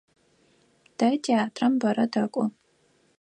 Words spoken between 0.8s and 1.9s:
Тэ театрэм